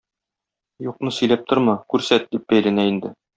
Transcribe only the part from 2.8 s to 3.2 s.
инде.